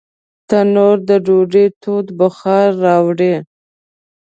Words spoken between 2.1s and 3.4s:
بخار راوړي